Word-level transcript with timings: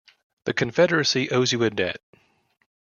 The 0.45 0.53
Confederacy 0.55 1.29
owes 1.29 1.51
you 1.51 1.61
a 1.61 1.69
debt. 1.69 2.01